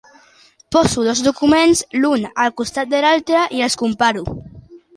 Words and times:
Poso 0.75 1.03
dos 1.09 1.19
documents 1.27 1.83
l'un 1.99 2.25
al 2.45 2.51
costat 2.63 2.91
de 2.97 3.05
l'altre 3.07 3.45
i 3.59 3.65
els 3.69 3.79
comparo. 3.85 4.29